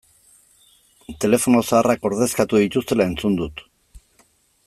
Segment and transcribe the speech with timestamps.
[1.25, 3.65] Telefono zaharrak ordezkatu dituztela entzun dut.